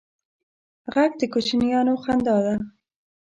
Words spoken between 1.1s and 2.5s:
د کوچنیانو خندا